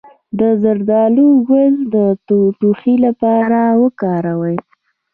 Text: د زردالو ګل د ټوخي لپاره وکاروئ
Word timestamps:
د 0.39 0.41
زردالو 0.61 1.27
ګل 1.49 1.73
د 1.93 1.95
ټوخي 2.59 2.95
لپاره 3.05 3.59
وکاروئ 3.81 4.57